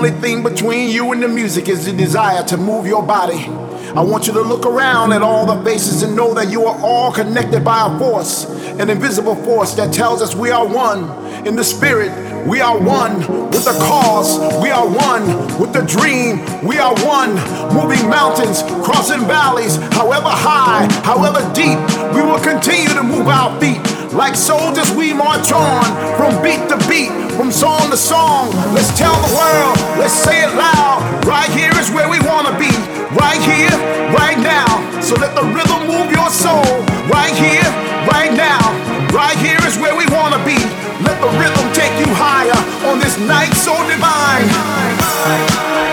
only 0.00 0.18
thing 0.22 0.42
between 0.42 0.88
you 0.88 1.12
and 1.12 1.22
the 1.22 1.28
music 1.28 1.68
is 1.68 1.84
the 1.84 1.92
desire 1.92 2.42
to 2.42 2.56
move 2.56 2.86
your 2.86 3.02
body. 3.02 3.44
I 3.94 4.00
want 4.00 4.26
you 4.26 4.32
to 4.32 4.40
look 4.40 4.64
around 4.64 5.12
at 5.12 5.20
all 5.20 5.44
the 5.44 5.62
faces 5.62 6.02
and 6.02 6.16
know 6.16 6.32
that 6.32 6.50
you 6.50 6.64
are 6.64 6.80
all 6.80 7.12
connected 7.12 7.62
by 7.62 7.86
a 7.86 7.98
force, 7.98 8.46
an 8.80 8.88
invisible 8.88 9.34
force 9.34 9.74
that 9.74 9.92
tells 9.92 10.22
us 10.22 10.34
we 10.34 10.50
are 10.50 10.66
one. 10.66 11.04
In 11.46 11.54
the 11.54 11.62
spirit, 11.62 12.10
we 12.46 12.62
are 12.62 12.78
one. 12.78 13.18
With 13.50 13.66
the 13.66 13.76
cause, 13.78 14.38
we 14.62 14.70
are 14.70 14.88
one. 14.88 15.60
With 15.60 15.74
the 15.74 15.82
dream, 15.82 16.38
we 16.66 16.78
are 16.78 16.94
one. 17.04 17.34
Moving 17.74 18.08
mountains, 18.08 18.62
crossing 18.82 19.26
valleys, 19.26 19.76
however 19.92 20.30
high, 20.30 20.88
however 21.04 21.40
deep, 21.52 21.76
we 22.14 22.22
will 22.22 22.40
continue 22.40 22.88
to 22.94 23.02
move 23.02 23.28
our 23.28 23.52
feet. 23.60 23.82
Like 24.14 24.34
soldiers, 24.34 24.90
we 24.92 25.12
march 25.12 25.52
on 25.52 25.84
from 26.16 26.42
beat 26.42 26.68
to 26.70 26.78
beat, 26.88 27.12
from 27.40 27.50
song 27.50 27.90
to 27.90 27.96
song. 27.96 28.50
Let's 28.76 28.92
tell 28.98 29.16
the 29.16 29.34
world, 29.34 29.74
let's 29.96 30.12
say 30.12 30.44
it 30.44 30.52
loud. 30.60 31.00
Right 31.24 31.48
here 31.48 31.72
is 31.80 31.90
where 31.90 32.06
we 32.06 32.20
wanna 32.20 32.52
be. 32.58 32.68
Right 33.16 33.40
here, 33.40 33.72
right 34.12 34.36
now. 34.36 34.68
So 35.00 35.16
let 35.16 35.34
the 35.34 35.48
rhythm 35.48 35.88
move 35.88 36.12
your 36.12 36.28
soul. 36.28 36.84
Right 37.08 37.32
here, 37.32 37.64
right 38.12 38.36
now. 38.36 38.60
Right 39.16 39.38
here 39.38 39.60
is 39.66 39.78
where 39.78 39.96
we 39.96 40.04
wanna 40.12 40.44
be. 40.44 40.60
Let 41.00 41.16
the 41.24 41.32
rhythm 41.40 41.64
take 41.72 41.96
you 41.96 42.12
higher 42.12 42.60
on 42.92 43.00
this 43.00 43.16
night 43.16 43.54
so 43.54 43.72
divine. 43.88 45.89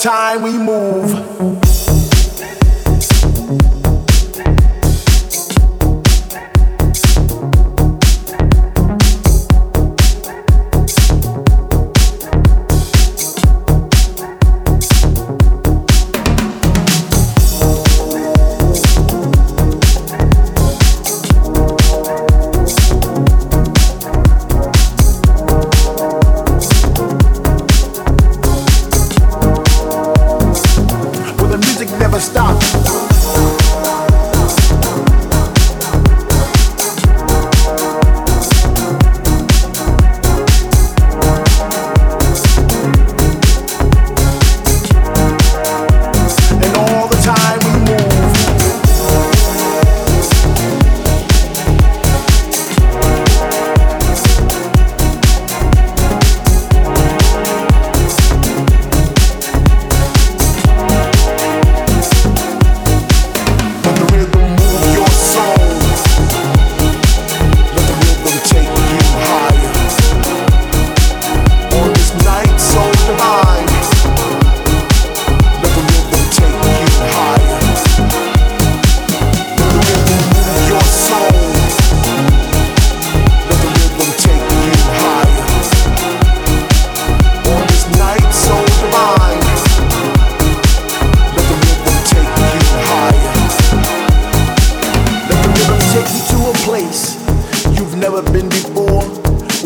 Time 0.00 0.42
we 0.42 0.56
move. 0.56 1.29